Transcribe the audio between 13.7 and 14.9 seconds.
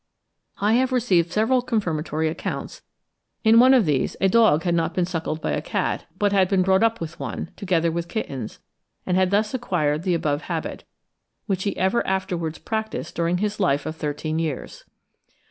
of thirteen years.